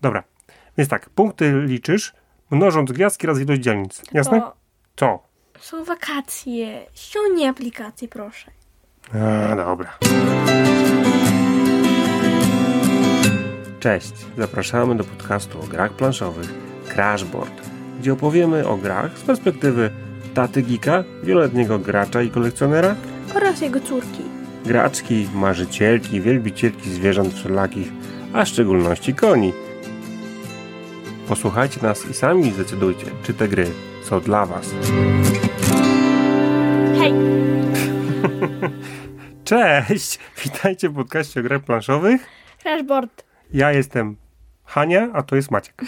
[0.00, 0.22] Dobra,
[0.78, 2.12] więc tak, punkty liczysz,
[2.50, 4.02] mnożąc gwiazdki razy ilość dzielnic.
[4.12, 4.40] Jasne?
[4.40, 4.52] To
[4.94, 5.22] To.
[5.60, 6.86] są wakacje.
[6.94, 8.50] Ściągnij aplikację, proszę.
[9.52, 9.98] A, dobra.
[13.80, 16.54] Cześć, zapraszamy do podcastu o grach planszowych
[16.94, 17.70] Crashboard,
[18.00, 19.90] gdzie opowiemy o grach z perspektywy
[20.34, 22.94] taty geeka, wieloletniego gracza i kolekcjonera,
[23.34, 24.22] Oraz jego córki.
[24.64, 27.88] graczki, marzycielki, wielbicielki zwierząt wszelakich,
[28.32, 29.52] a w szczególności koni.
[31.30, 33.66] Posłuchajcie nas i sami zdecydujcie, czy te gry
[34.04, 34.70] są dla Was.
[36.98, 37.12] Hej!
[39.44, 40.18] Cześć!
[40.44, 42.26] Witajcie w podcaście o grach planszowych.
[42.62, 43.24] Crashboard.
[43.52, 44.16] Ja jestem
[44.64, 45.82] Hania, a to jest Maciek.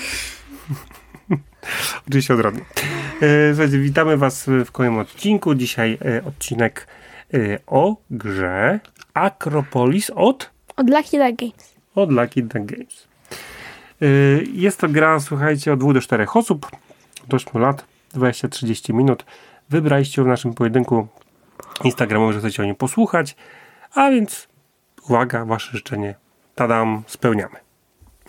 [2.09, 2.61] Oczywiście odrodnie.
[3.23, 5.55] E, Słuchajcie, witamy Was w kolejnym odcinku.
[5.55, 6.87] Dzisiaj e, odcinek
[7.35, 8.81] e, o grze
[9.15, 11.75] Acropolis od, Od Lucky Duck Games.
[11.95, 13.12] od Lucky Duck Games.
[14.03, 14.07] E,
[14.53, 16.67] Jest to gra, słuchajcie, od 2 do 4 osób,
[17.29, 19.25] do 8 lat, 20-30 minut.
[19.71, 21.07] Wybraliście w naszym pojedynku
[21.85, 23.37] Instagramowym, że chcecie o nim posłuchać,
[23.95, 24.49] a więc
[25.09, 26.15] uwaga, Wasze życzenie,
[26.55, 27.57] tadam, spełniamy.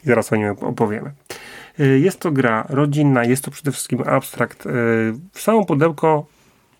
[0.03, 1.11] I zaraz o nim opowiemy.
[1.79, 4.65] Y, Jest to gra rodzinna, jest to przede wszystkim abstrakt.
[4.65, 4.69] Y,
[5.33, 6.25] Samo pudełko,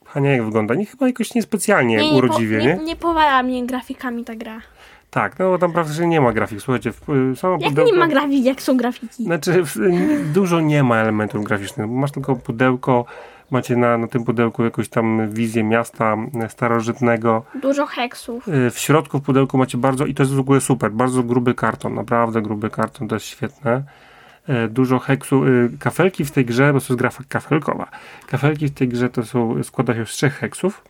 [0.05, 0.75] Hania, jak wygląda?
[0.75, 2.75] Nie, chyba jakoś niespecjalnie urodziwie, po, nie?
[2.75, 2.83] nie?
[2.85, 4.61] Nie powala mnie grafikami ta gra.
[5.13, 6.61] Tak, no bo tam praktycznie nie ma grafik.
[6.61, 7.91] Słuchajcie, w, y, samo Jak pudełko...
[7.91, 9.23] nie ma grafiki, jak są grafiki?
[9.23, 11.89] Znaczy, w- dużo nie ma elementów graficznych.
[11.89, 13.05] Masz tylko pudełko,
[13.51, 17.43] macie na, na tym pudełku jakąś tam wizję miasta e, starożytnego.
[17.61, 18.47] Dużo heksów.
[18.47, 21.53] Y, W środku w pudełku macie bardzo, i to jest w ogóle super, bardzo gruby
[21.53, 23.83] karton, naprawdę gruby karton, to jest świetne.
[24.49, 27.87] Y, Dużo heksu, y, kafelki w tej grze, bo to jest gra kafelkowa.
[28.27, 30.83] Kafelki w tej grze to są, składa się z trzech heksów.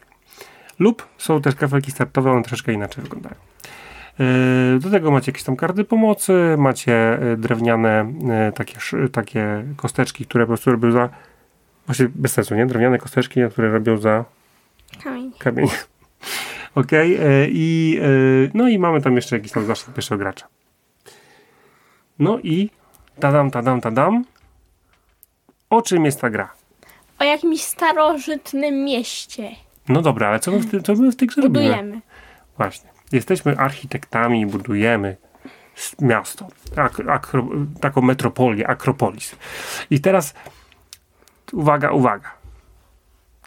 [0.79, 3.35] Lub są też kafelki startowe, one troszeczkę inaczej wyglądają.
[4.19, 8.13] Y, Do tego macie jakieś tam karty pomocy, macie y, drewniane
[8.49, 8.77] y, takie,
[9.11, 11.09] takie kosteczki, które po prostu robią za.
[11.85, 12.65] Właśnie bez sensu, nie?
[12.65, 14.25] Drewniane kosteczki, które robią za
[15.03, 15.31] Kamień.
[15.39, 15.67] kamień.
[16.75, 18.05] Okej, e, i e,
[18.53, 20.47] no i mamy tam jeszcze jakiś tam zaszczyt pierwszego gracza.
[22.19, 22.69] No i
[23.19, 24.25] tadam, tadam, tadam.
[25.69, 26.53] O czym jest ta gra?
[27.19, 29.49] O jakimś starożytnym mieście.
[29.89, 31.65] No dobra, ale co my w, ty, co my w tej grze robimy?
[31.65, 32.01] Budujemy.
[32.57, 32.89] Właśnie.
[33.13, 35.17] Jesteśmy architektami i budujemy
[36.01, 36.47] miasto.
[36.75, 37.47] Ak, akro,
[37.81, 39.35] taką metropolię, Akropolis.
[39.89, 40.33] I teraz
[41.53, 42.31] uwaga, uwaga.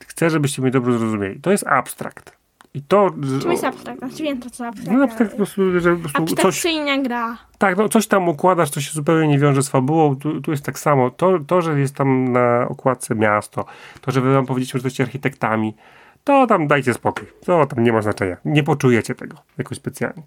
[0.06, 1.40] Chcę, żebyście mnie dobrze zrozumieli.
[1.40, 2.36] To jest abstrakt.
[2.74, 3.10] I to...
[3.40, 3.98] Czym jest abstrakt?
[3.98, 4.98] Znaczy wiem to co abstrakt.
[4.98, 6.66] No abstrakt po prostu, że po prostu coś...
[7.02, 7.38] Gra.
[7.58, 10.16] Tak, no coś tam układasz, to się zupełnie nie wiąże z fabułą.
[10.16, 11.10] Tu, tu jest tak samo.
[11.10, 13.64] To, to, że jest tam na okładce miasto,
[14.00, 15.74] to, że wy wam powiedzieliśmy, że jesteście architektami,
[16.26, 17.26] to tam dajcie spokój.
[17.44, 18.36] To tam nie ma znaczenia.
[18.44, 20.22] Nie poczujecie tego jakoś specjalnie.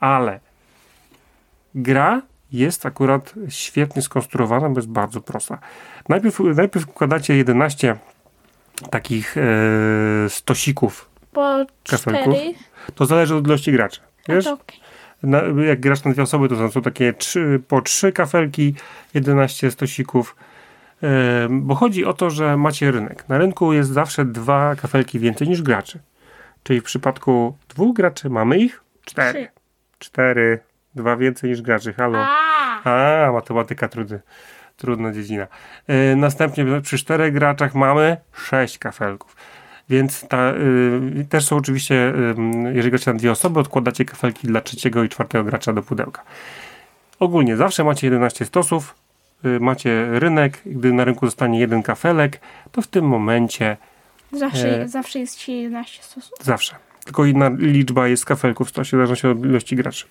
[0.00, 0.40] Ale
[1.74, 5.58] gra jest akurat świetnie skonstruowana, bo jest bardzo prosta.
[6.08, 7.96] Najpierw, najpierw wkładacie 11
[8.90, 9.42] takich e,
[10.28, 11.10] stosików.
[11.32, 12.34] Po Kafelków?
[12.34, 12.54] cztery.
[12.94, 14.00] To zależy od ilości graczy.
[14.28, 14.46] Wiesz?
[14.46, 14.80] okej.
[15.22, 18.74] na, jak grasz na dwie osoby, to są, są takie trzy, po trzy kafelki,
[19.14, 20.36] 11 stosików.
[21.50, 23.28] Bo chodzi o to, że macie rynek.
[23.28, 25.98] Na rynku jest zawsze dwa kafelki więcej niż graczy.
[26.62, 29.48] Czyli w przypadku dwóch graczy mamy ich cztery.
[29.98, 30.60] Cztery,
[30.94, 31.92] dwa więcej niż graczy.
[31.92, 32.18] Halo.
[32.84, 34.20] A, matematyka trudny,
[34.76, 35.46] trudna dziedzina.
[36.16, 39.36] Następnie przy czterech graczach mamy sześć kafelków.
[39.88, 40.52] Więc ta,
[41.20, 45.08] y, też są oczywiście, y, jeżeli gracie na dwie osoby, odkładacie kafelki dla trzeciego i
[45.08, 46.22] czwartego gracza do pudełka.
[47.18, 48.94] Ogólnie zawsze macie 11 stosów,
[49.60, 52.40] macie rynek, gdy na rynku zostanie jeden kafelek,
[52.72, 53.76] to w tym momencie
[54.32, 54.88] zawsze, E.
[54.88, 56.32] zawsze jest ci 11 stosów.
[56.40, 56.74] Zawsze.
[57.04, 60.06] Tylko inna liczba jest kafelków w stosie, zależności od ilości graczy.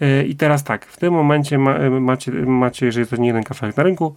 [0.00, 3.44] Yy, I teraz tak, w tym momencie ma, yy, macie, macie, jeżeli to nie jeden
[3.44, 4.16] kafelek na rynku,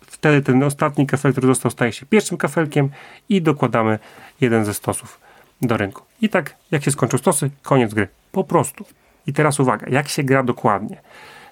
[0.00, 2.90] wtedy ten ostatni kafel, który został, staje się pierwszym kafelkiem
[3.28, 3.98] i dokładamy
[4.40, 5.20] jeden ze stosów
[5.62, 6.02] do rynku.
[6.20, 8.08] I tak, jak się skończą stosy, koniec gry.
[8.32, 8.84] Po prostu.
[9.26, 11.00] I teraz uwaga, jak się gra dokładnie?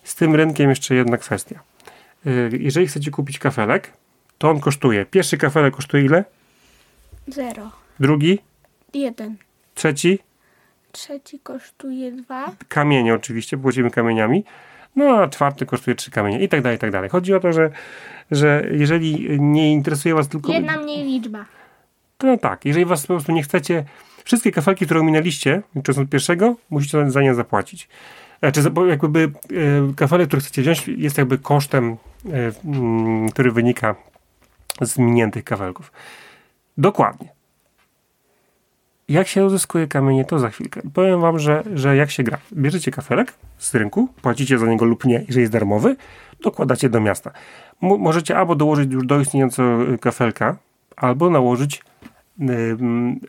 [0.03, 1.61] Z tym rynkiem jeszcze jedna kwestia.
[2.27, 3.93] Yy, Jeżeli chcecie kupić kafelek,
[4.39, 5.07] to on kosztuje.
[5.07, 6.25] Pierwszy kafelek kosztuje ile?
[7.29, 7.71] Zero.
[8.01, 8.39] Drugi?
[8.95, 9.37] Jeden.
[9.75, 10.19] Trzeci?
[10.93, 12.53] Trzeci kosztuje dwa.
[12.69, 14.45] kamienie oczywiście, płacimy kamieniami,
[14.97, 17.11] no a czwarty kosztuje trzy kamienie i tak dalej, i tak dalej.
[17.11, 17.71] Chodzi o to, że,
[18.31, 20.53] że jeżeli nie interesuje was tylko...
[20.53, 21.45] Jedna mniej liczba.
[22.19, 23.85] To no tak, jeżeli was po prostu nie chcecie...
[24.25, 27.89] Wszystkie kafelki, które ominęliście, licząc od pierwszego, musicie za nie zapłacić.
[28.41, 31.97] Znaczy, jakby e, kafelek, który chcecie wziąć, jest jakby kosztem,
[32.33, 33.95] e, mm, który wynika
[34.81, 35.93] z miniętych kafelków.
[36.79, 37.29] Dokładnie.
[39.09, 40.81] Jak się uzyskuje kamienie, to za chwilkę.
[40.95, 42.39] Powiem wam, że, że jak się gra.
[42.53, 45.97] Bierzecie kafelek z rynku, płacicie za niego lub nie, jeżeli jest darmowy,
[46.43, 47.31] dokładacie do miasta.
[47.81, 50.57] Mo- możecie albo dołożyć już do istniejącego kafelka,
[50.97, 51.83] albo nałożyć,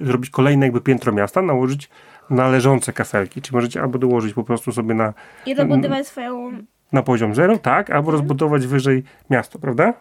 [0.01, 1.89] zrobić kolejne jakby piętro miasta, nałożyć
[2.29, 3.41] należące kafelki.
[3.41, 5.13] Czy możecie albo dołożyć po prostu sobie na,
[5.45, 6.51] I rozbudować swoją...
[6.91, 9.93] na poziom zero, tak, albo rozbudować wyżej miasto, prawda?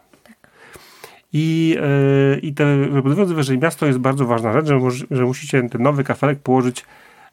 [1.33, 1.77] I,
[2.33, 4.79] yy, I te rozbudować wyżej miasto jest bardzo ważna rzecz, że,
[5.11, 6.85] że musicie ten nowy kafelek położyć,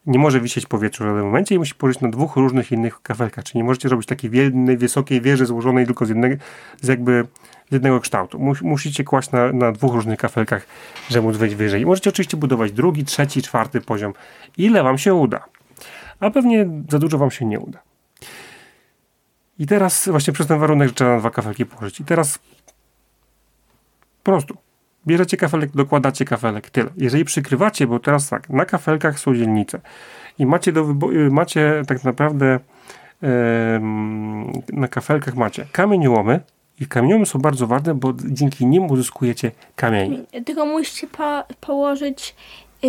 [0.05, 3.01] nie może wisieć w powietrzu w żadnym momencie i musi położyć na dwóch różnych innych
[3.01, 6.35] kafelkach, czyli nie możecie robić takiej jednej wysokiej wieży złożonej tylko z jednego,
[6.81, 7.27] z jakby
[7.69, 8.39] z jednego kształtu.
[8.39, 10.67] Mus, musicie kłaść na, na dwóch różnych kafelkach,
[11.09, 11.81] żeby móc wejść wyżej.
[11.81, 14.13] I możecie oczywiście budować drugi, trzeci, czwarty poziom,
[14.57, 15.45] ile wam się uda.
[16.19, 17.79] A pewnie za dużo wam się nie uda.
[19.59, 21.99] I teraz właśnie przez ten warunek, że trzeba na dwa kafelki położyć.
[21.99, 22.39] I teraz
[24.23, 24.57] po prostu
[25.07, 26.89] bierzecie kafelek, dokładacie kafelek, tyle.
[26.97, 29.81] Jeżeli przykrywacie, bo teraz tak, na kafelkach są dzielnice
[30.39, 32.59] i macie do wybo- y, macie tak naprawdę
[33.21, 36.39] em, na kafelkach macie kamieniołomy
[36.79, 40.25] i kamieniołomy są bardzo ważne, bo dzięki nim uzyskujecie kamień.
[40.45, 42.35] Tylko musicie po, położyć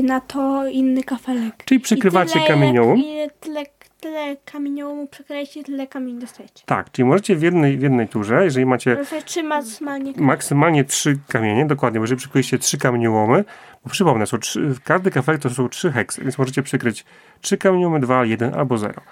[0.03, 1.65] na to inny kafelek.
[1.65, 2.99] Czyli przykrywacie I tyle, kamieniołom.
[2.99, 3.63] Ile, tyle,
[4.05, 6.65] tyle kamieniołomu przykryjecie, tyle kamieni dostajecie.
[6.67, 11.67] Tak, czyli możecie w jednej, w jednej turze, jeżeli macie trzymać maksymalnie maksymalnie trzy kamienie,
[11.67, 13.45] dokładnie, bo jeżeli przykryjecie trzy kamieniołomy,
[13.85, 17.05] bo przypomnę, są trzy, każdy kafelek to są trzy heksy, więc możecie przykryć
[17.41, 19.03] trzy kamieniołomy, dwa, jeden albo zero.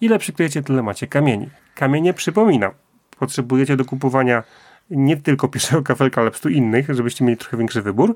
[0.00, 1.48] Ile przykryjecie, tyle macie kamieni.
[1.74, 2.70] Kamienie, przypominam,
[3.18, 4.42] potrzebujecie do kupowania
[4.90, 8.14] nie tylko pierwszego kafelka, ale po prostu innych, żebyście mieli trochę większy wybór,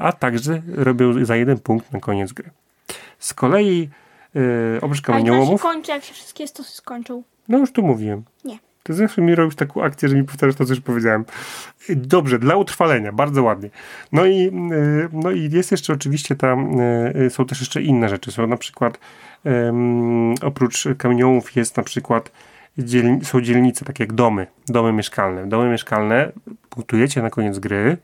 [0.00, 2.50] a także robią za jeden punkt na koniec gry.
[3.18, 3.88] Z kolei
[4.34, 4.42] yy,
[4.82, 7.22] oprócz A jak się kamieniołomów, kończy, jak się wszystkie stosy skończą.
[7.48, 8.22] no już tu mówiłem.
[8.44, 8.58] Nie.
[8.82, 11.24] Ty zawsze mi robisz taką akcję, że mi powtarzasz to, co już powiedziałem.
[11.88, 13.70] Dobrze, dla utrwalenia, bardzo ładnie.
[14.12, 18.32] No i, y, no i jest jeszcze oczywiście tam, y, są też jeszcze inne rzeczy.
[18.32, 18.98] Są na przykład,
[19.44, 22.32] em, oprócz kamieniołów jest na przykład,
[22.78, 25.46] dzielni- są dzielnice, takie jak domy, domy mieszkalne.
[25.46, 26.32] Domy mieszkalne
[26.70, 27.96] punktujecie na koniec gry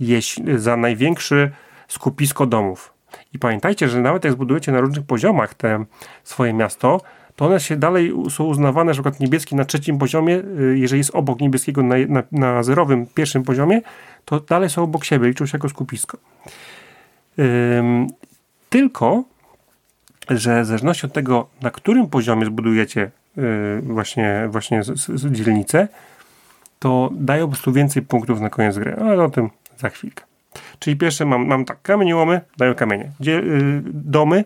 [0.00, 1.50] jeśli, za największy
[1.88, 2.92] skupisko domów.
[3.32, 5.84] I pamiętajcie, że nawet jak zbudujecie na różnych poziomach te
[6.24, 7.00] swoje miasto,
[7.36, 11.10] to one się dalej są uznawane, na przykład niebieski na trzecim poziomie, y, jeżeli jest
[11.14, 13.80] obok niebieskiego na, na, na zerowym pierwszym poziomie,
[14.24, 16.18] to dalej są obok siebie, liczą się jako skupisko.
[17.38, 18.06] Ym,
[18.70, 19.24] tylko,
[20.30, 25.32] że w zależności od tego, na którym poziomie zbudujecie y, właśnie, właśnie z, z, z
[25.32, 25.88] dzielnicę,
[26.78, 30.29] to dają po prostu więcej punktów na koniec gry, ale o tym za chwilkę.
[30.80, 33.10] Czyli pierwsze mam, mam tak, kamieniołomy dają kamienie.
[33.20, 34.44] Dzie, y, domy,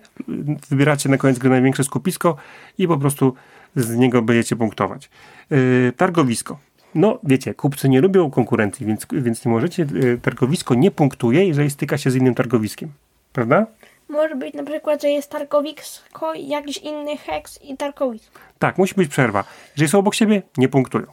[0.69, 2.37] wybieracie na koniec gry największe skupisko
[2.79, 3.35] i po prostu
[3.77, 5.11] z niego będziecie punktować.
[5.53, 6.59] Y, targowisko.
[6.95, 11.71] No, wiecie, kupcy nie lubią konkurencji, więc, więc nie możecie, y, targowisko nie punktuje, jeżeli
[11.71, 12.93] styka się z innym targowiskiem.
[13.33, 13.67] Prawda?
[14.09, 18.39] Może być na przykład, że jest targowisko, jakiś inny heks i targowisko.
[18.59, 19.45] Tak, musi być przerwa.
[19.77, 21.07] Jeżeli są obok siebie, nie punktują.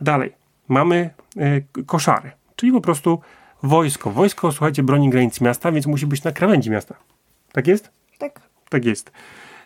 [0.00, 0.32] Dalej,
[0.68, 3.20] mamy y, koszary, czyli po prostu
[3.62, 4.10] wojsko.
[4.10, 6.94] Wojsko, słuchajcie, broni granic miasta, więc musi być na krawędzi miasta.
[7.52, 7.90] Tak jest?
[8.18, 8.40] Tak.
[8.68, 9.10] Tak jest.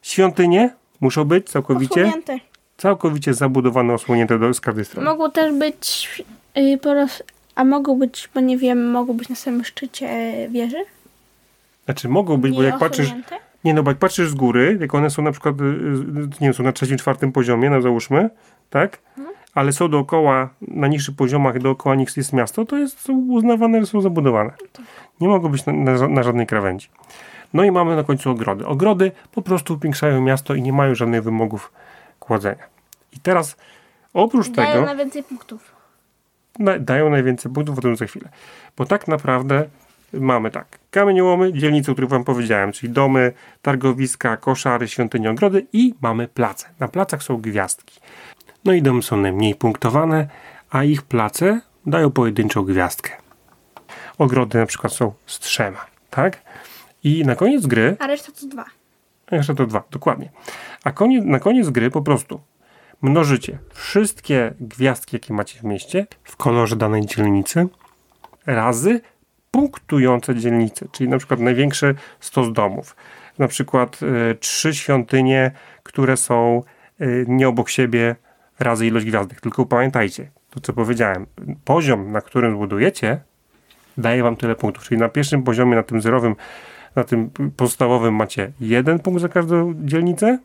[0.03, 0.71] Świątynie
[1.01, 2.39] muszą być całkowicie, Osłonięte.
[2.77, 5.11] całkowicie zabudowane, osłonięte do, z każdej strony.
[5.11, 6.09] Mogą też być
[6.59, 7.23] y, po roz...
[7.55, 10.85] A mogą być, bo nie wiem, mogą być na samym szczycie e, wieży?
[11.85, 13.13] Znaczy mogą być, bo Nie jak patrzysz,
[13.65, 15.67] nie no, bo jak patrzysz z góry, jak one są na przykład, y, y,
[16.27, 18.31] nie wiem, są na trzecim, czwartym poziomie, no załóżmy,
[18.71, 18.99] tak?
[19.55, 23.87] Ale są dookoła, na niższych poziomach, dookoła nich jest miasto, to jest są uznawane, że
[23.87, 24.51] są zabudowane.
[25.21, 26.89] Nie mogą być na, na, na żadnej krawędzi.
[27.53, 28.67] No i mamy na końcu ogrody.
[28.67, 31.73] Ogrody po prostu upiększają miasto i nie mają żadnych wymogów
[32.19, 32.65] kładzenia.
[33.13, 33.57] I teraz
[34.15, 35.73] oprócz Dają tego na więcej punktów.
[36.59, 38.29] na, dają najwięcej punktów, o tym za chwilę.
[38.77, 39.69] Bo tak naprawdę
[40.13, 45.95] mamy tak, kamieniołomy, dzielnice, o których wam powiedziałem, czyli domy, targowiska, koszary, świątynie, ogrody i
[46.01, 46.67] mamy place.
[46.81, 48.01] Na placach są gwiazdki.
[48.65, 50.29] No i domy są najmniej punktowane,
[50.71, 53.13] a ich place dają pojedynczą gwiazdkę.
[54.19, 56.43] Ogrody na przykład są z trzema, tak?
[57.05, 58.65] I na koniec gry A reszta to dwa.
[59.31, 60.31] a Jeszcze to dwa, dokładnie.
[60.85, 62.41] A koniec, na koniec gry po prostu
[63.03, 67.69] mnożycie wszystkie gwiazdki, jakie macie w mieście, w kolorze danej dzielnicy,
[68.47, 69.01] razy
[69.51, 72.97] punktujące dzielnice, czyli na przykład największe 100 z domów.
[73.39, 75.51] Na przykład y, trzy świątynie,
[75.83, 76.63] które są
[77.01, 78.17] y, nie obok siebie
[78.59, 79.41] razy ilość gwiazdek.
[79.41, 81.27] Tylko pamiętajcie, to co powiedziałem,
[81.65, 83.21] poziom, na którym budujecie,
[83.99, 84.85] daje wam tyle punktów.
[84.85, 86.37] Czyli na pierwszym poziomie, na tym zerowym,
[86.97, 90.39] na tym podstawowym macie jeden punkt za każdą dzielnicę,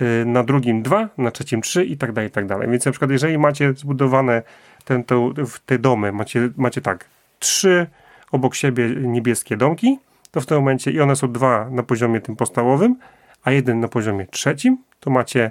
[0.00, 2.68] yy, na drugim dwa, na trzecim trzy i tak dalej, i tak dalej.
[2.70, 4.42] Więc na przykład jeżeli macie zbudowane
[4.84, 7.04] ten, te, w te domy, macie, macie tak,
[7.38, 7.86] trzy
[8.32, 9.98] obok siebie niebieskie domki
[10.30, 12.96] to w tym momencie i one są dwa na poziomie tym podstawowym,
[13.44, 15.50] a jeden na poziomie trzecim, to macie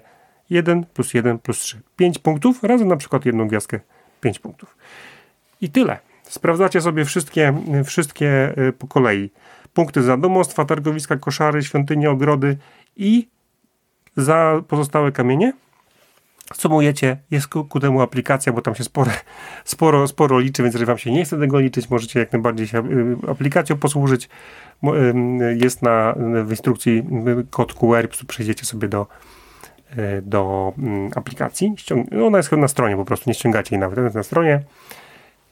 [0.49, 1.81] 1 plus 1 plus 3.
[1.95, 3.79] 5 punktów, razem na przykład jedną gwiazdkę
[4.21, 4.77] 5 punktów.
[5.61, 5.99] I tyle.
[6.23, 7.53] Sprawdzacie sobie wszystkie,
[7.85, 9.29] wszystkie y, po kolei.
[9.73, 12.57] Punkty za domostwa, targowiska, koszary, świątynie, ogrody
[12.97, 13.27] i
[14.17, 15.53] za pozostałe kamienie
[16.53, 19.11] sumujecie, jest ku, ku, temu aplikacja, bo tam się sporo,
[19.65, 22.77] sporo, sporo liczy, więc jeżeli wam się nie chce tego liczyć, możecie jak najbardziej się
[22.77, 24.29] y, aplikacją posłużyć.
[25.55, 27.03] Jest na, w instrukcji
[27.49, 29.38] kod QR, przejdziecie sobie do, y,
[30.21, 31.73] do mm, aplikacji.
[31.77, 34.63] Ściąg- ona jest na stronie po prostu, nie ściągacie jej nawet, jest na stronie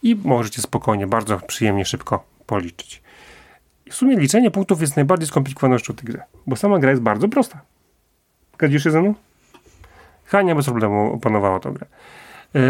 [0.03, 3.01] i możecie spokojnie, bardzo przyjemnie, szybko policzyć.
[3.89, 7.29] W sumie liczenie punktów jest najbardziej skomplikowaną rzeczą tej grze, bo sama gra jest bardzo
[7.29, 7.61] prosta.
[8.53, 9.13] Zgodzisz się ze mną?
[10.25, 11.85] Hania bez problemu opanowała tę grę.
[12.53, 12.61] Yy,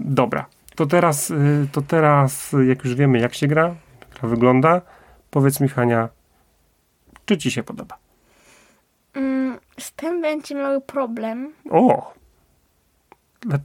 [0.00, 3.74] dobra, to teraz, yy, to teraz, jak już wiemy, jak się gra,
[4.20, 4.80] gra wygląda,
[5.30, 6.08] powiedz mi, Hania,
[7.24, 7.98] czy ci się podoba?
[9.78, 11.52] Z tym będzie mały problem.
[11.70, 12.14] O!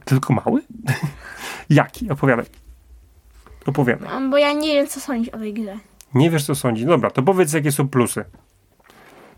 [0.04, 0.62] Tylko mały?
[1.70, 2.10] Jaki?
[2.10, 2.46] Opowiadaj.
[3.66, 4.08] Opowiadaj.
[4.08, 5.78] No, bo ja nie wiem, co sądzić o tej grze.
[6.14, 6.86] Nie wiesz, co sądzi.
[6.86, 8.24] Dobra, to powiedz, jakie są plusy.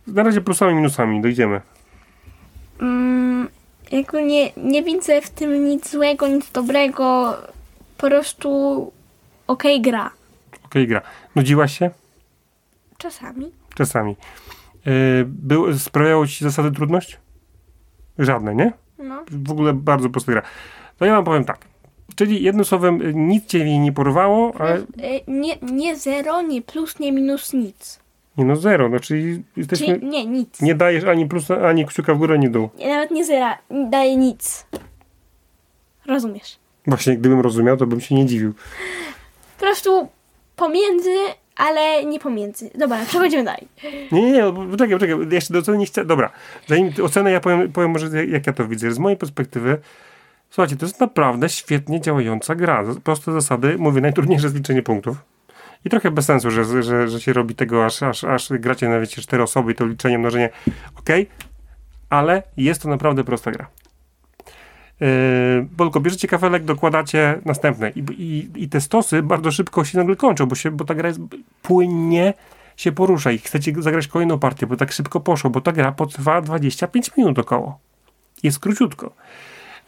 [0.06, 1.60] Na razie plusami i minusami, dojdziemy.
[2.80, 3.48] Mm,
[3.92, 7.36] jakby nie, nie widzę w tym nic złego, nic dobrego.
[7.98, 8.50] Po prostu
[9.46, 10.10] okej okay, gra.
[10.52, 11.02] Okej okay, gra.
[11.34, 11.90] Nudziłaś się?
[12.98, 13.50] Czasami.
[13.74, 14.16] Czasami.
[14.86, 14.92] Yy,
[15.26, 17.20] był, sprawiało ci zasady trudność?
[18.18, 18.72] Żadne, nie?
[18.98, 19.24] No.
[19.30, 20.42] W ogóle bardzo prosta gra.
[20.98, 21.58] To ja wam powiem tak.
[22.14, 24.82] Czyli jednym słowem, nic cię nie porwało, ale...
[25.28, 28.00] Nie, nie zero, nie plus, nie minus, nic.
[28.36, 29.86] Nie no, zero, no czyli jesteśmy...
[29.86, 30.60] Czyli nie, nic.
[30.60, 32.68] Nie dajesz ani plus, ani kciuka w górę, ani dół.
[32.78, 34.66] Nie, nawet nie zera, nie daje nic.
[36.06, 36.58] Rozumiesz.
[36.86, 38.52] Właśnie, gdybym rozumiał, to bym się nie dziwił.
[39.58, 40.08] Po prostu
[40.56, 41.14] pomiędzy,
[41.56, 42.70] ale nie pomiędzy.
[42.74, 43.68] Dobra, przechodzimy dalej.
[44.12, 46.04] Nie, nie, nie, poczekaj, poczekaj, jeszcze do oceny nie chcę...
[46.04, 46.30] Dobra,
[46.66, 48.92] zanim ocenę ja powiem, powiem może jak ja to widzę.
[48.92, 49.78] Z mojej perspektywy
[50.50, 52.84] Słuchajcie, to jest naprawdę świetnie działająca gra.
[53.04, 55.16] Proste zasady, mówię, najtrudniejsze jest liczenie punktów.
[55.84, 59.00] I trochę bez sensu, że, że, że się robi tego, aż, aż, aż gracie na
[59.00, 60.50] wiecie, cztery osoby i to liczenie, mnożenie.
[60.98, 61.08] ok,
[62.10, 63.66] ale jest to naprawdę prosta gra.
[65.00, 67.90] Yy, bo tylko bierzecie kafelek, dokładacie następne.
[67.90, 71.08] I, i, I te stosy bardzo szybko się nagle kończą, bo, się, bo ta gra
[71.08, 71.20] jest
[71.62, 72.34] płynnie
[72.76, 76.40] się porusza i chcecie zagrać kolejną partię, bo tak szybko poszło, bo ta gra potrwa
[76.40, 77.78] 25 minut około.
[78.42, 79.12] Jest króciutko.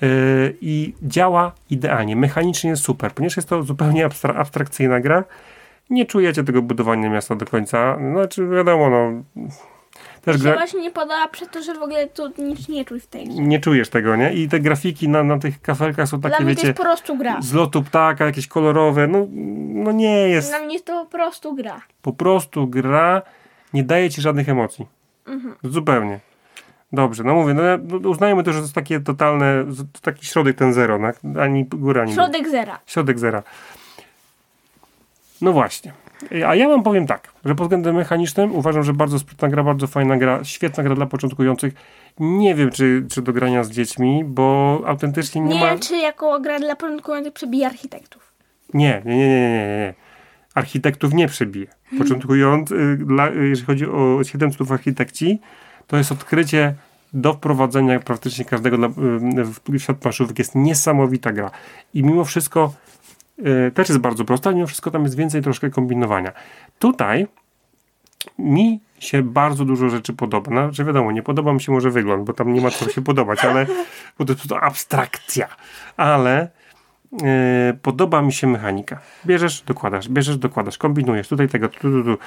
[0.01, 0.09] Yy,
[0.61, 2.17] i działa idealnie.
[2.17, 5.25] Mechanicznie jest super, ponieważ jest to zupełnie abstra abstrakcyjna gra.
[5.91, 7.99] Nie czujecie tego budowania miasta do końca.
[8.13, 9.23] Znaczy, wiadomo, no.
[10.33, 10.55] Też gra...
[10.55, 13.43] właśnie nie podoba przez to, że w ogóle tu nic nie czuć w tej grze.
[13.43, 14.33] Nie czujesz tego, nie?
[14.33, 16.61] I te grafiki na, na tych kafelkach są takie, Dla mnie wiecie...
[16.63, 17.43] to jest po prostu gra.
[17.43, 19.07] Z lotu ptaka, jakieś kolorowe.
[19.07, 19.27] No,
[19.85, 20.51] no nie jest...
[20.51, 21.81] Dla mnie jest to po prostu gra.
[22.03, 23.23] Po prostu gra
[23.75, 24.87] nie daje ci żadnych emocji.
[25.27, 25.55] Mhm.
[25.65, 26.21] Zupełnie.
[26.93, 27.63] Dobrze, no mówię, no,
[28.01, 30.99] no uznajmy to, że to jest takie totalne, to taki środek ten zero,
[31.41, 32.51] ani góra, ani Środek dół.
[32.51, 32.81] zera.
[32.87, 33.43] Środek zera.
[35.41, 35.93] No właśnie.
[36.47, 39.87] A ja wam powiem tak, że pod względem mechanicznym uważam, że bardzo sprytna gra, bardzo
[39.87, 41.75] fajna gra, świetna gra dla początkujących.
[42.21, 45.73] Nie wiem, czy, czy do grania z dziećmi, bo autentycznie nie, nie ma...
[45.73, 48.33] Nie czy jako gra dla początkujących przebije architektów.
[48.75, 49.95] Nie, nie, nie, nie, nie, nie.
[50.55, 51.67] Architektów nie przebije.
[51.99, 55.41] Początkując, y, dla, y, jeżeli chodzi o 700 architekci,
[55.87, 56.75] to jest odkrycie
[57.13, 60.39] do wprowadzenia praktycznie każdego dla, w świat planszówek.
[60.39, 61.51] Jest niesamowita gra.
[61.95, 63.18] I mimo wszystko y,
[63.75, 66.33] też jest bardzo prosta, mimo wszystko tam jest więcej troszkę kombinowania.
[66.79, 67.27] Tutaj
[68.39, 70.51] mi się bardzo dużo rzeczy podoba.
[70.51, 73.45] Znaczy wiadomo, nie podoba mi się może wygląd, bo tam nie ma co się podobać,
[73.45, 73.67] ale
[74.19, 75.49] bo to to abstrakcja.
[75.97, 76.49] Ale
[77.13, 79.01] Yy, podoba mi się mechanika.
[79.27, 82.19] Bierzesz, dokładasz, bierzesz, dokładasz, kombinujesz, tutaj tego, tu, tu, tu.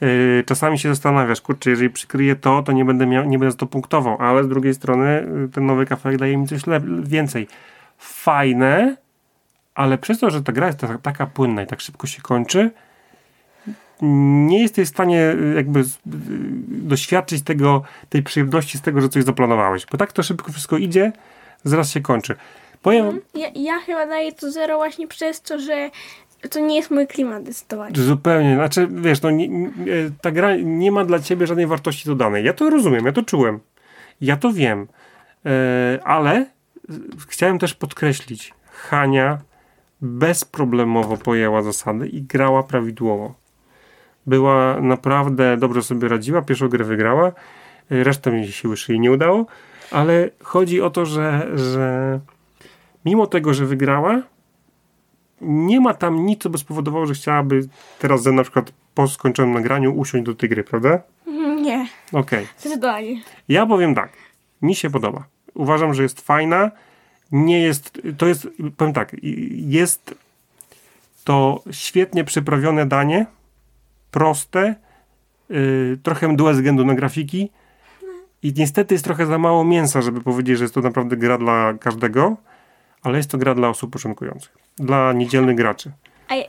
[0.00, 3.58] Yy, czasami się zastanawiasz, kurczę, jeżeli przykryję to, to nie będę miał, nie będę za
[3.58, 6.62] to punktował, ale z drugiej strony yy, ten nowy kafelek daje mi coś
[7.02, 7.48] więcej.
[7.98, 8.96] Fajne,
[9.74, 12.70] ale przez to, że ta gra jest taka, taka płynna i tak szybko się kończy,
[14.02, 15.86] nie jesteś w stanie yy, jakby yy,
[16.68, 21.12] doświadczyć tego, tej przyjemności z tego, że coś zaplanowałeś, bo tak to szybko wszystko idzie,
[21.64, 22.36] zaraz się kończy.
[22.82, 23.06] Powiem...
[23.06, 23.22] Mhm.
[23.34, 25.90] Ja, ja chyba daję to zero właśnie przez to, że
[26.50, 27.96] to nie jest mój klimat zdecydowanie.
[27.96, 28.54] Zupełnie.
[28.54, 29.68] Znaczy, wiesz, no, nie, nie,
[30.20, 32.44] ta gra nie ma dla ciebie żadnej wartości dodanej.
[32.44, 33.60] Ja to rozumiem, ja to czułem.
[34.20, 34.86] Ja to wiem.
[35.46, 36.46] E, ale
[37.28, 39.38] chciałem też podkreślić, Hania
[40.02, 43.34] bezproblemowo pojęła zasady i grała prawidłowo.
[44.26, 47.32] Była naprawdę dobrze sobie radziła, pierwszą grę wygrała,
[47.90, 49.46] resztę mi się już jej nie udało,
[49.90, 52.20] ale chodzi o to, że, że
[53.04, 54.22] mimo tego, że wygrała,
[55.40, 59.94] nie ma tam nic, co by spowodowało, że chciałaby teraz na przykład po skończonym nagraniu
[59.94, 61.02] usiąść do tej gry, prawda?
[61.62, 62.46] Nie, Okej.
[62.58, 63.22] zdecydowanie.
[63.48, 64.12] Ja powiem tak,
[64.62, 65.24] mi się podoba.
[65.54, 66.70] Uważam, że jest fajna.
[67.32, 69.16] Nie jest, to jest, powiem tak,
[69.52, 70.14] jest
[71.24, 73.26] to świetnie przyprawione danie,
[74.10, 74.74] proste,
[75.50, 77.50] yy, trochę mdłe ze względu na grafiki
[78.42, 81.74] i niestety jest trochę za mało mięsa, żeby powiedzieć, że jest to naprawdę gra dla
[81.80, 82.36] każdego,
[83.02, 85.92] ale jest to gra dla osób początkujących, dla niedzielnych graczy.
[86.28, 86.44] A ja,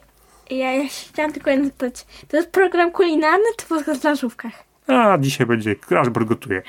[0.49, 2.05] ja, chciałam tylko jedno zapytać.
[2.27, 4.63] To jest program kulinarny czy podcast w planszówkach?
[4.87, 6.61] A dzisiaj będzie Crashboard gotuje.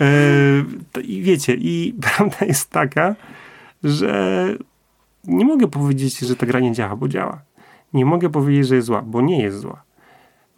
[0.00, 3.14] Yy, to I wiecie, i prawda jest taka,
[3.84, 4.46] że
[5.24, 7.42] nie mogę powiedzieć, że ta gra nie działa, bo działa.
[7.92, 9.82] Nie mogę powiedzieć, że jest zła, bo nie jest zła.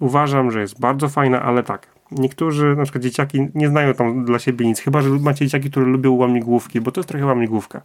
[0.01, 1.87] Uważam, że jest bardzo fajna, ale tak.
[2.11, 5.87] Niektórzy, na przykład dzieciaki, nie znają tam dla siebie nic, chyba że macie dzieciaki, które
[5.87, 7.83] lubią łamigłówki, bo to jest trochę łamigłówka.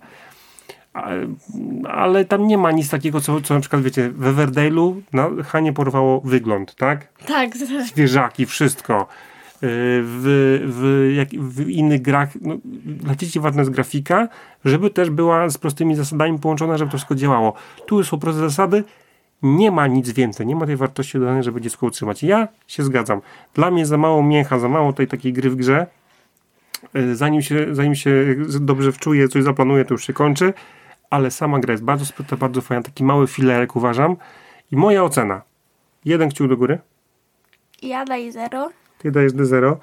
[0.94, 1.28] Ale,
[1.90, 5.74] ale tam nie ma nic takiego, co, co na przykład, wiecie, w Everdale'u na Hanie
[5.74, 7.08] porwało wygląd, tak?
[7.28, 9.08] Tak, z- zwierzaki, wszystko.
[9.62, 9.70] Yy,
[10.04, 10.24] W,
[10.66, 14.28] w, jak, w innych grach no, dla dzieci ważna jest grafika,
[14.66, 17.54] żeby też była z prostymi zasadami połączona, żeby to wszystko działało.
[17.86, 18.84] Tu są proste zasady,
[19.42, 22.24] nie ma nic więcej, nie ma tej wartości dodanej, żeby dziecko utrzymać.
[22.24, 23.22] Ja się zgadzam.
[23.54, 25.88] Dla mnie za mało mięcha, za mało tej takiej gry w grze.
[26.94, 30.54] Yy, Zanim się, zanim się dobrze wczuje, coś zaplanuje, to już się kończy,
[31.10, 34.16] ale sama gra jest bardzo sprytna, bardzo fajna, taki mały filerek uważam.
[34.72, 35.42] I moja ocena.
[36.06, 36.80] Jeden kciuk do góry.
[37.82, 38.70] ja daję zero.
[39.00, 39.76] Ty dajesz D0.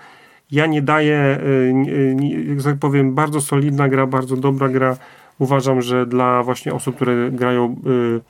[0.50, 1.72] Ja nie daję, y,
[2.14, 4.96] nie- jak tak powiem, bardzo solidna gra, bardzo dobra gra.
[5.38, 8.20] Uważam, że dla właśnie osób, które grają y,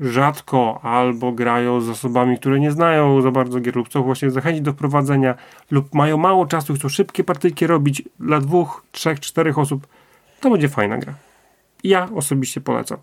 [0.00, 4.62] rzadko albo grają z osobami, które nie znają za bardzo gier lub chcą właśnie zachęcić
[4.62, 5.34] do wprowadzenia
[5.70, 9.86] lub mają mało czasu, chcą szybkie partyjki robić dla dwóch, trzech, czterech osób,
[10.40, 11.14] to będzie fajna gra.
[11.84, 12.98] Ja osobiście polecam.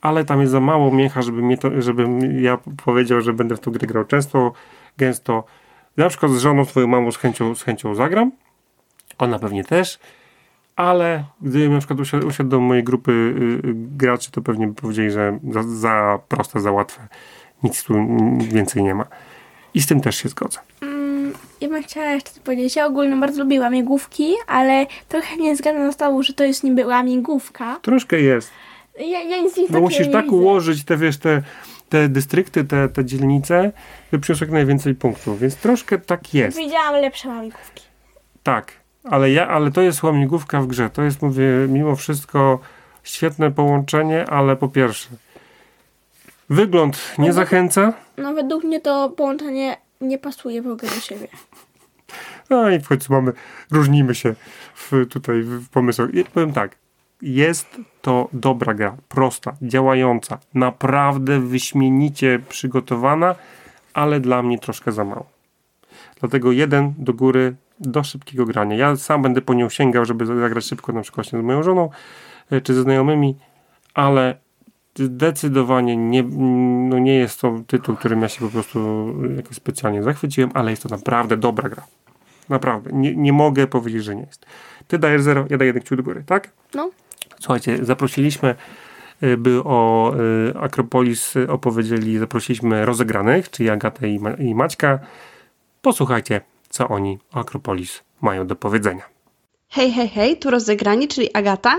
[0.00, 3.60] Ale tam jest za mało mięcha, żeby mnie to, żebym ja powiedział, że będę w
[3.60, 4.52] tą grę grał często,
[4.98, 5.44] gęsto.
[6.00, 8.32] Na przykład z żoną, twoją mamą z chęcią, z chęcią zagram.
[9.18, 9.98] Ona pewnie też.
[10.76, 14.74] Ale gdybym na przykład usiadł, usiadł do mojej grupy y, y, graczy, to pewnie by
[14.74, 17.08] powiedzieli, że za, za proste, za łatwe.
[17.62, 17.94] Nic tu
[18.38, 19.06] więcej nie ma.
[19.74, 20.58] I z tym też się zgodzę.
[20.82, 22.76] Mm, ja bym chciała jeszcze coś powiedzieć.
[22.76, 26.86] Ja ogólnie bardzo lubię łamigłówki, ale trochę nie zgadzam z tobą, że to jest niby
[26.86, 27.78] łamigłówka.
[27.82, 28.50] Troszkę jest.
[28.98, 30.36] Ja, ja nic, nic Bo takiego musisz nie tak widzę.
[30.36, 31.42] ułożyć te, wiesz, te,
[31.90, 33.72] te dystrykty, te, te dzielnice,
[34.12, 35.40] żeby przyniosło jak najwięcej punktów.
[35.40, 36.56] Więc troszkę tak jest.
[36.58, 37.84] Widziałam lepsze łamigłówki.
[38.42, 38.72] Tak,
[39.04, 40.90] ale ja, ale to jest łamigłówka w grze.
[40.90, 42.58] To jest, mówię, mimo wszystko
[43.02, 45.08] świetne połączenie, ale po pierwsze,
[46.50, 47.32] wygląd nie Mhm.
[47.32, 47.92] zachęca.
[48.16, 51.28] No według mnie to połączenie nie pasuje w ogóle do siebie.
[52.50, 53.32] No i w końcu mamy,
[53.70, 54.34] różnimy się
[54.74, 56.14] w, tutaj w pomysłach.
[56.14, 56.76] I powiem tak,
[57.22, 63.34] jest to dobra gra, prosta, działająca, naprawdę wyśmienicie przygotowana,
[63.94, 65.26] ale dla mnie troszkę za mało.
[66.20, 68.76] Dlatego jeden do góry, do szybkiego grania.
[68.76, 71.90] Ja sam będę po nią sięgał, żeby zagrać szybko, na przykład z moją żoną
[72.50, 73.36] e, czy ze znajomymi,
[73.94, 74.38] ale
[74.94, 76.22] zdecydowanie nie,
[76.88, 80.82] no nie jest to tytuł, którym ja się po prostu jakoś specjalnie zachwyciłem, ale jest
[80.82, 81.86] to naprawdę dobra gra.
[82.48, 82.90] Naprawdę.
[82.92, 84.46] Nie, nie mogę powiedzieć, że nie jest.
[84.88, 86.52] Ty dajesz 0, ja daję jeden kciuk do góry, tak?
[86.74, 86.90] No.
[87.40, 88.54] Słuchajcie, zaprosiliśmy,
[89.22, 90.12] y, by o
[90.50, 94.98] y, Akropolis opowiedzieli, zaprosiliśmy rozegranych, czyli Agatę i, Ma- i Maćka.
[95.82, 99.02] Posłuchajcie, co oni o Akropolis mają do powiedzenia.
[99.68, 101.76] Hej, hej, hej, tu rozegrani, czyli Agata.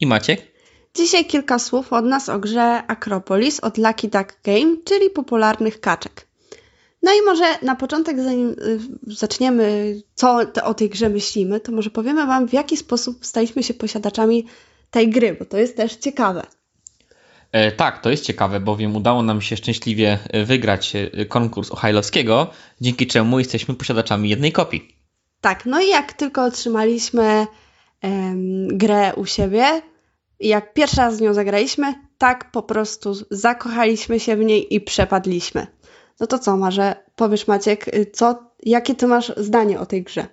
[0.00, 0.52] I Maciek?
[0.94, 6.26] Dzisiaj kilka słów od nas o grze Acropolis od Lucky Duck Game, czyli popularnych kaczek.
[7.02, 11.90] No i może na początek, zanim y, zaczniemy, co o tej grze myślimy, to może
[11.90, 14.46] powiemy Wam, w jaki sposób staliśmy się posiadaczami
[14.92, 16.46] tej gry, bo to jest też ciekawe.
[17.52, 22.50] E, tak, to jest ciekawe, bowiem udało nam się szczęśliwie e, wygrać e, konkurs Ochajlowskiego,
[22.80, 24.96] dzięki czemu jesteśmy posiadaczami jednej kopii.
[25.40, 27.46] Tak, no i jak tylko otrzymaliśmy
[28.00, 29.82] em, grę u siebie,
[30.40, 35.66] jak pierwszy raz z nią zagraliśmy, tak po prostu zakochaliśmy się w niej i przepadliśmy.
[36.20, 40.26] No to co, może powiesz Maciek, co, jakie ty masz zdanie o tej grze?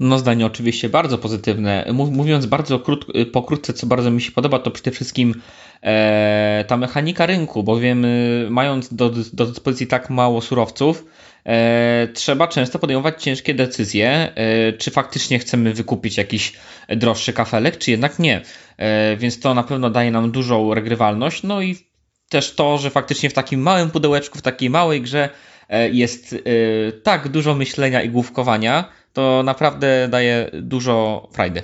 [0.00, 1.84] No zdanie oczywiście bardzo pozytywne.
[1.92, 5.34] Mów, mówiąc bardzo krót, pokrótce, co bardzo mi się podoba, to przede wszystkim
[5.82, 8.08] e, ta mechanika rynku, bowiem e,
[8.50, 11.04] mając do, do dyspozycji tak mało surowców,
[11.44, 16.52] e, trzeba często podejmować ciężkie decyzje, e, czy faktycznie chcemy wykupić jakiś
[16.88, 18.42] droższy kafelek, czy jednak nie.
[18.76, 21.76] E, więc to na pewno daje nam dużą regrywalność, no i
[22.28, 25.28] też to, że faktycznie w takim małym pudełeczku, w takiej małej grze
[25.68, 26.38] e, jest e,
[26.92, 31.62] tak dużo myślenia i główkowania, to naprawdę daje dużo frajdy.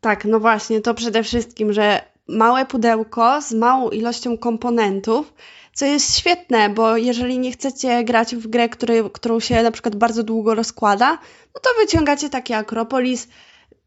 [0.00, 5.34] Tak, no właśnie, to przede wszystkim, że małe pudełko z małą ilością komponentów,
[5.74, 9.96] co jest świetne, bo jeżeli nie chcecie grać w grę, który, którą się na przykład
[9.96, 11.18] bardzo długo rozkłada,
[11.54, 13.28] no to wyciągacie taki Akropolis,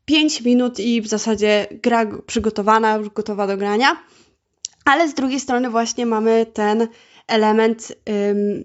[0.06, 3.98] 5 minut i w zasadzie gra przygotowana, gotowa do grania.
[4.86, 6.88] Ale z drugiej strony właśnie mamy ten
[7.28, 8.64] element ym,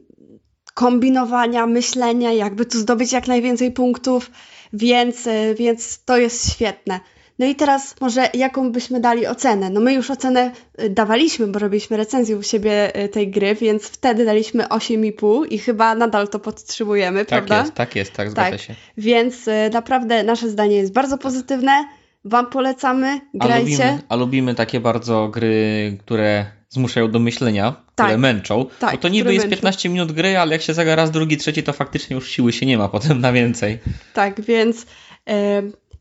[0.74, 4.30] kombinowania, myślenia, jakby tu zdobyć jak najwięcej punktów,
[4.72, 7.00] więc, y, więc to jest świetne.
[7.38, 9.70] No i teraz może jaką byśmy dali ocenę?
[9.70, 10.50] No my już ocenę
[10.82, 15.58] y, dawaliśmy, bo robiliśmy recenzję u siebie y, tej gry, więc wtedy daliśmy 8,5 i
[15.58, 17.60] chyba nadal to podtrzymujemy, Tak prawda?
[17.60, 18.60] jest, tak jest, tak, zgadza Tak.
[18.60, 18.74] się.
[18.96, 19.36] Więc
[19.72, 21.84] naprawdę nasze zdanie jest bardzo pozytywne.
[22.24, 23.70] Wam polecamy, A grajcie.
[23.70, 28.18] lubimy, a lubimy takie bardzo gry, które zmuszają do myślenia, które Tak.
[28.18, 28.66] męczą.
[28.78, 29.56] Tak, bo to niby które jest męczą.
[29.56, 32.66] 15 minut gry, ale jak się zagra raz, drugi, trzeci, to faktycznie już siły się
[32.66, 33.78] nie ma potem na więcej.
[34.14, 34.86] Tak, więc y,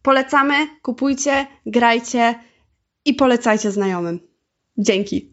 [0.02, 2.36] polecamy, kupujcie, grajcie
[3.06, 4.20] i polecajcie znajomym.
[4.78, 5.32] Dzięki.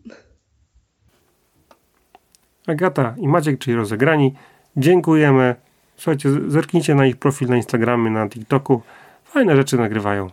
[2.67, 4.35] Agata i Maciek, czyli rozegrani.
[4.77, 5.55] Dziękujemy.
[5.97, 8.83] Słuchajcie, zerknijcie na ich profil na Instagramie, na TikToku.
[9.25, 10.31] Fajne rzeczy nagrywają.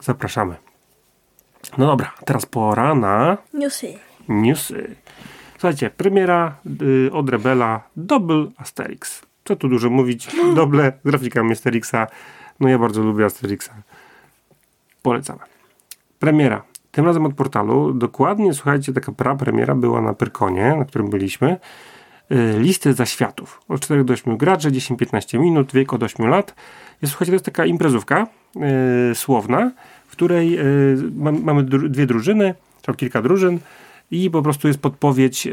[0.00, 0.56] Zapraszamy.
[1.78, 3.94] No dobra, teraz pora na Newsy.
[4.28, 4.96] Newsy.
[5.52, 9.22] Słuchajcie, premiera y, od Rebela Double Asterix.
[9.44, 10.28] Co tu dużo mówić?
[10.56, 12.06] Doble z grafikami Asterixa.
[12.60, 13.70] No ja bardzo lubię Asterixa.
[15.02, 15.40] Polecamy.
[16.18, 16.62] Premiera.
[16.92, 17.92] Tym razem od portalu.
[17.92, 21.56] Dokładnie, słuchajcie, taka pra-premiera była na Pyrkonie, na którym byliśmy.
[22.32, 23.60] Y, listy zaświatów.
[23.68, 26.54] Od 4 do 8 graczy, 10-15 minut, wiek od 8 lat.
[27.02, 28.26] Jest, słuchajcie, to jest taka imprezówka
[29.10, 29.70] y, słowna,
[30.06, 33.58] w której y, mam, mamy dru- dwie drużyny, czy kilka drużyn
[34.14, 35.50] i po prostu jest podpowiedź, y,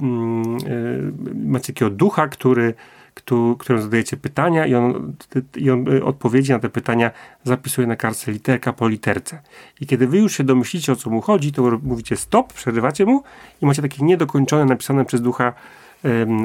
[0.00, 2.74] mm, y, macie takiego ducha, który,
[3.14, 5.12] któ- któremu zadajecie pytania i on,
[5.56, 7.10] i on y, odpowiedzi na te pytania
[7.44, 9.42] zapisuje na kartce literka po literce.
[9.80, 13.22] I kiedy wy już się domyślicie, o co mu chodzi, to mówicie stop, przerywacie mu
[13.62, 15.52] i macie takie niedokończone, napisane przez ducha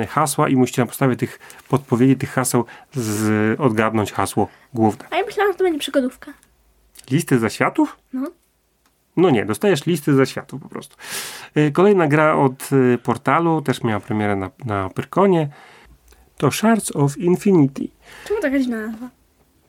[0.10, 5.06] hasła i musicie na podstawie tych podpowiedzi, tych haseł z, odgadnąć hasło główne.
[5.12, 6.34] A ja myślałam, że to będzie przygodówka.
[7.12, 7.98] Listy zaświatów?
[8.14, 8.28] No.
[9.18, 10.96] No nie, dostajesz listy zaświatów po prostu.
[11.58, 15.50] Y, Kolejna gra od y, portalu, też miała premierę na, na Pyrkonie.
[16.38, 17.88] To Shards of Infinity.
[18.28, 19.10] Czemu taka dziwna nazwa?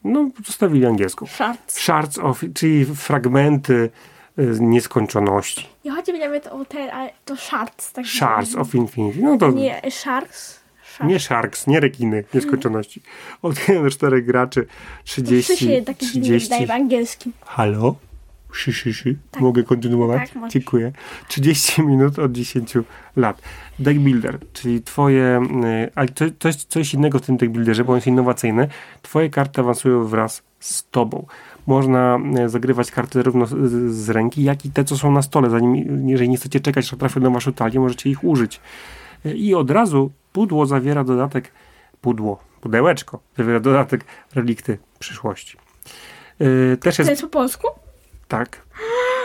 [0.05, 1.27] No, zostawili angielską.
[1.27, 1.81] Shards.
[1.81, 3.91] Shards of, czyli fragmenty
[4.39, 5.67] y, nieskończoności.
[5.85, 7.93] Ja chodzi mi nawet o te, ale to shards.
[7.93, 9.23] Tak Shards of Infinity.
[9.23, 10.61] No to Nie, sharks.
[10.83, 11.13] Sharks.
[11.13, 13.03] nie sharks, nie rekiny nieskończoności.
[13.43, 14.67] Od 1 do 4 graczy,
[15.05, 16.49] 30, To się taki dziwny 30.
[16.49, 17.33] wydaje w angielskim.
[17.45, 17.95] Halo?
[18.53, 19.17] Szy, szy, szy.
[19.41, 20.31] Mogę kontynuować?
[20.31, 20.51] Tak.
[20.51, 20.93] Dziękuję.
[21.29, 22.75] 30 minut od 10
[23.17, 23.43] lat.
[23.79, 25.41] Deck Builder, czyli twoje,
[25.95, 28.69] ale to, to jest coś innego w tym deck builderze, bo on jest innowacyjny.
[29.03, 31.27] Twoje karty awansują wraz z tobą.
[31.67, 33.55] Można zagrywać karty zarówno z,
[33.95, 35.51] z ręki, jak i te, co są na stole.
[35.51, 38.61] Zanim, jeżeli nie chcecie czekać, aż trafią na waszą talię, możecie ich użyć.
[39.25, 41.53] I od razu pudło zawiera dodatek,
[42.01, 45.57] pudło, pudełeczko, zawiera dodatek relikty przyszłości.
[46.41, 47.67] Y, Też To jest jest po polsku?
[48.31, 48.63] Tak.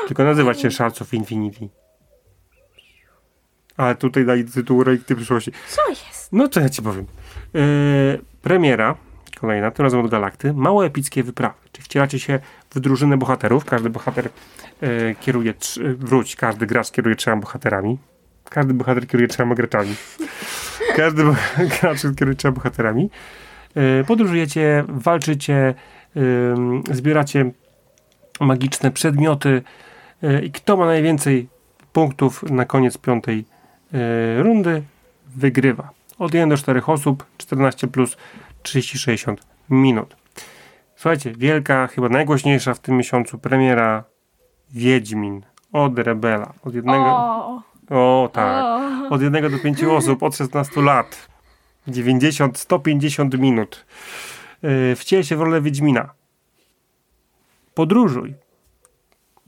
[0.07, 1.69] Tylko nazywa się Shards of Infinity.
[3.77, 5.51] Ale tutaj dali tytuł Relikty przyszłości.
[5.67, 6.29] Co jest?
[6.33, 7.05] No co ja ci powiem.
[7.53, 7.61] Yy,
[8.41, 8.95] premiera,
[9.39, 10.53] kolejna, tym razem od Galakty.
[10.53, 11.55] Mało epickie wyprawy.
[11.71, 12.39] Czy wcielacie się
[12.69, 13.65] w drużynę bohaterów?
[13.65, 14.29] Każdy bohater
[14.81, 17.97] yy, kieruje, trz- wróć, każdy gracz kieruje trzema bohaterami.
[18.49, 19.95] Każdy bohater kieruje trzema graczami.
[20.97, 21.35] Każdy bo-
[21.81, 23.09] gracz kieruje trzema bohaterami.
[23.75, 25.73] Yy, podróżujecie, walczycie,
[26.91, 27.51] zbieracie
[28.39, 29.61] magiczne przedmioty
[30.21, 31.47] yy, i kto ma najwięcej
[31.93, 33.45] punktów na koniec piątej
[33.91, 34.83] yy, rundy,
[35.35, 35.89] wygrywa.
[36.19, 38.17] Od 1 do 4 osób, 14 plus
[38.63, 39.35] 30-60
[39.69, 40.15] minut.
[40.95, 44.03] Słuchajcie, wielka, chyba najgłośniejsza w tym miesiącu premiera
[44.71, 46.53] Wiedźmin od Rebela.
[46.63, 47.05] Od jednego.
[47.05, 48.63] O, O, tak.
[48.63, 49.09] o.
[49.09, 51.27] Od 1 do 5 osób, od 16 lat.
[51.87, 53.85] 90-150 minut.
[54.63, 56.09] Yy, Wciel się w rolę Wiedźmina.
[57.75, 58.35] Podróżuj.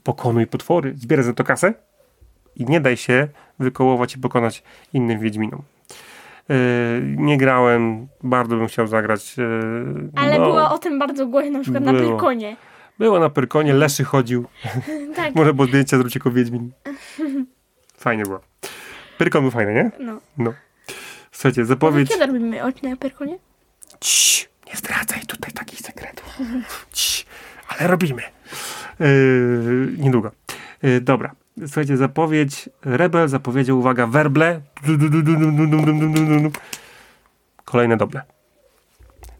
[0.02, 0.94] Pokonuj potwory.
[0.96, 1.74] Zbieraj za to kasę
[2.56, 4.62] i nie daj się wykołować i pokonać
[4.92, 5.62] innym Wiedźminom.
[6.48, 6.56] Yy,
[7.02, 9.36] nie grałem, bardzo bym chciał zagrać.
[9.36, 9.44] Yy,
[10.16, 12.10] Ale no, było o tym bardzo głośno, na przykład na Było.
[12.10, 12.56] Pyrkonie.
[12.98, 14.44] było na Pyrkonie, Leszy chodził.
[15.16, 16.72] Tak, Może bo zdjęcia zrobić jako Wiedźmin.
[18.04, 18.40] Fajnie było.
[19.18, 19.90] Pyrkon był fajny, nie?
[20.06, 20.20] no.
[20.38, 20.52] No.
[21.32, 22.08] Słuchajcie, zapowiedź...
[22.08, 23.38] Kiedy robimy odcinek na Pyrkonie?
[24.00, 26.38] Cii, nie zdradzaj tutaj takich sekretów.
[26.92, 27.24] Cii,
[27.68, 28.22] ale robimy.
[29.00, 30.30] Yy, niedługo.
[30.82, 31.32] Yy, dobra.
[31.66, 32.68] Słuchajcie, zapowiedź.
[32.84, 34.60] Rebel zapowiedział, uwaga, werble.
[37.64, 38.22] Kolejne doble.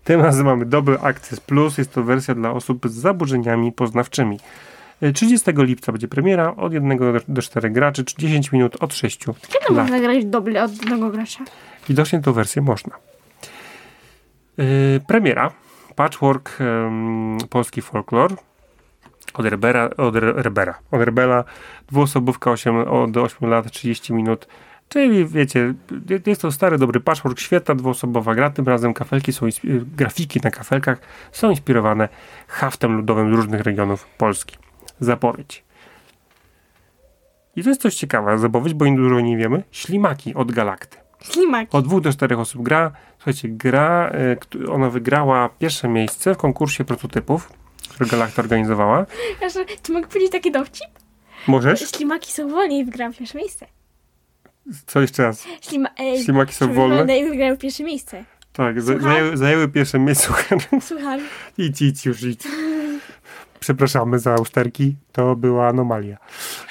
[0.05, 1.79] Tym razem mamy Double Access Plus.
[1.79, 4.39] Jest to wersja dla osób z zaburzeniami poznawczymi.
[5.15, 9.19] 30 lipca będzie premiera od 1 do 4 graczy, 10 minut od 6.
[9.19, 9.71] Kiedy lat.
[9.71, 11.45] można grać doble od jednego gracza?
[11.89, 12.97] Widocznie tą wersję można.
[14.59, 14.65] Yy,
[15.07, 15.53] premiera
[15.99, 18.33] Patchwork em, Polski Folklor
[19.35, 21.45] od Rebera, od Re- Rebera, od Rebela,
[21.89, 24.49] dwuosobówka 8, od 8 lat, 30 minut,
[24.89, 25.75] czyli wiecie,
[26.27, 29.47] jest to stary, dobry patchwork, świetna dwuosobowa gra, tym razem kafelki są,
[29.97, 30.99] grafiki na kafelkach
[31.33, 32.09] są inspirowane
[32.49, 34.57] haftem ludowym z różnych regionów Polski.
[35.01, 35.65] Zapowiedź.
[37.57, 39.63] I to jest coś ciekawe, zapowiedź, bo im dużo nie wiemy.
[39.71, 41.08] Ślimaki od Galakty.
[41.23, 41.77] Ślimaki.
[41.77, 42.93] Od dwóch do czterech osób gra.
[43.19, 47.53] Słuchajcie, gra, któ- ona wygrała pierwsze miejsce w konkursie prototypów,
[47.89, 49.07] który Galacta organizowała.
[49.43, 50.87] Jeszcze, czy mogę powiedzieć taki dowcip?
[51.47, 51.91] Możesz?
[51.91, 53.67] Ślimaki są wolni i wygrają pierwsze miejsce.
[54.87, 55.45] Co jeszcze raz?
[55.61, 57.19] Ślima, e, Ślimaki są wolne?
[57.19, 58.25] i wygrają pierwsze miejsce.
[58.53, 60.29] Tak, zajęły, zajęły pierwsze miejsce.
[60.81, 61.21] Słucham.
[61.59, 62.43] idź, idź już, idź.
[63.61, 66.17] Przepraszamy za usterki, to była anomalia.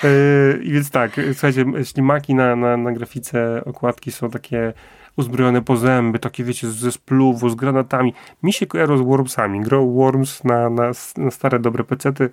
[0.04, 4.74] Yy, I więc tak, słuchajcie, ślimaki na, na, na grafice okładki są takie
[5.16, 8.14] uzbrojone po zęby, takie wiecie, ze spluwu, z granatami.
[8.44, 9.62] Mi się kojarzą z Wormsami.
[9.62, 12.30] Grow Worms na, na, na stare, dobre pecety.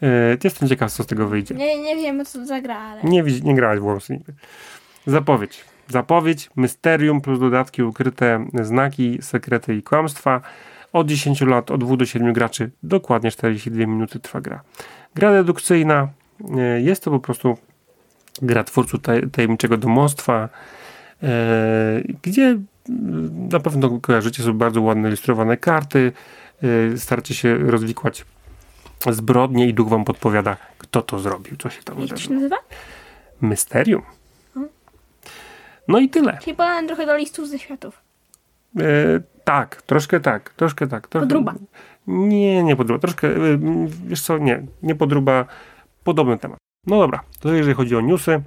[0.00, 0.08] Yy,
[0.44, 1.54] jestem ciekaw, co z tego wyjdzie.
[1.54, 3.02] Nie, nie wiem, co to za gra, ale...
[3.02, 4.32] Nie, nie grałeś w Worms nigdy.
[5.06, 5.64] Zapowiedź.
[5.88, 10.40] Zapowiedź, mysterium plus dodatki, ukryte znaki, sekrety i kłamstwa.
[10.92, 14.62] Od 10 lat, od 2 do 7 graczy, dokładnie 42 minuty trwa gra.
[15.14, 16.08] Gra dedukcyjna,
[16.82, 17.58] jest to po prostu
[18.42, 20.48] gra twórców taj, tajemniczego domostwa,
[21.22, 22.42] e, gdzie
[22.88, 26.12] mm, na pewno kojarzycie sobie bardzo ładne ilustrowane karty,
[26.94, 28.24] e, starcie się rozwikłać
[29.10, 32.34] zbrodnie i duch wam podpowiada, kto to zrobił, co się tam Jak to się wydarzyło.
[32.34, 32.56] nazywa?
[33.40, 34.02] Mysterium.
[35.88, 36.38] No i tyle.
[36.42, 37.98] Czyli podałem trochę do listów ze światów.
[38.80, 38.82] E,
[39.44, 41.08] tak, troszkę tak, troszkę tak.
[41.08, 41.54] Trochę, Podruba.
[42.06, 43.00] Nie, nie podruba.
[43.00, 43.58] Troszkę, e,
[44.06, 45.44] wiesz co, nie, nie podruba.
[46.04, 46.58] Podobny temat.
[46.86, 48.42] No dobra, to jeżeli chodzi o newsy.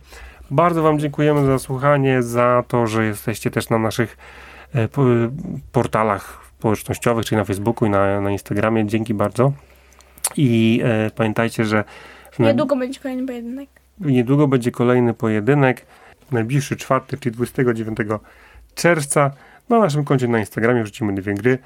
[0.52, 4.18] Bardzo Wam dziękujemy za słuchanie, za to, że jesteście też na naszych
[4.74, 5.02] e, po,
[5.72, 8.86] portalach społecznościowych, czyli na Facebooku i na, na Instagramie.
[8.86, 9.52] Dzięki bardzo.
[10.38, 11.84] I e, pamiętajcie, że
[12.40, 13.70] Niedługo będzie kolejny pojedynek.
[14.00, 15.86] Niedługo będzie kolejny pojedynek.
[16.32, 17.98] Najbliższy czwartek, czyli 29
[18.76, 19.32] czerwca.
[19.70, 21.58] Na naszym koncie na Instagramie wrzucimy dwie gry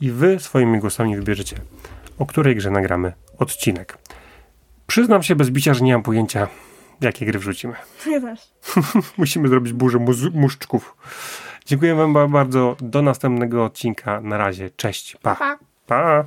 [0.00, 1.56] i wy swoimi głosami wybierzecie,
[2.18, 3.98] o której grze nagramy odcinek.
[4.86, 6.48] Przyznam się bez bicia, że nie mam pojęcia,
[7.00, 7.74] jakie gry wrzucimy.
[8.06, 8.40] Ja też.
[9.18, 10.96] Musimy zrobić burzę muz- muszczków.
[11.66, 12.76] Dziękuję wam ba- bardzo.
[12.80, 14.20] Do następnego odcinka.
[14.20, 14.70] Na razie.
[14.70, 15.16] Cześć.
[15.22, 15.34] Pa.
[15.36, 15.58] Pa.
[15.86, 16.24] Pa.